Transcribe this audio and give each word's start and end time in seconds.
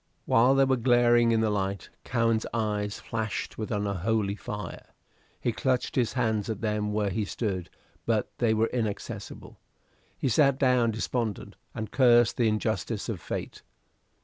While 0.25 0.55
they 0.55 0.65
were 0.65 0.77
glaring 0.77 1.31
in 1.31 1.41
the 1.41 1.51
light, 1.51 1.91
Cowen's 2.03 2.47
eyes 2.55 2.99
flashed 2.99 3.59
with 3.59 3.69
unholy 3.69 4.33
fire. 4.33 4.87
He 5.39 5.51
clutched 5.51 5.95
his 5.95 6.13
hands 6.13 6.49
at 6.49 6.61
them 6.61 6.91
where 6.91 7.11
he 7.11 7.23
stood, 7.23 7.69
but 8.07 8.31
they 8.39 8.55
were 8.55 8.65
inaccessible. 8.73 9.59
He 10.17 10.27
sat 10.27 10.57
down 10.57 10.89
despondent, 10.89 11.55
and 11.75 11.91
cursed 11.91 12.37
the 12.37 12.47
injustice 12.47 13.09
of 13.09 13.21
fate. 13.21 13.61